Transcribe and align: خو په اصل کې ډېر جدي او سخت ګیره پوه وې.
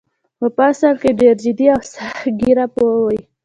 خو 0.37 0.47
په 0.55 0.63
اصل 0.71 0.93
کې 1.01 1.11
ډېر 1.19 1.35
جدي 1.43 1.67
او 1.75 1.81
سخت 1.95 2.23
ګیره 2.39 2.65
پوه 2.73 2.95
وې. 3.03 3.19